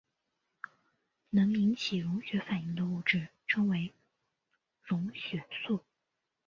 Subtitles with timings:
[1.29, 3.93] 能引起溶血反应的物质称为
[4.87, 5.85] 溶血素。